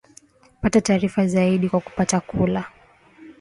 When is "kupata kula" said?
1.79-2.65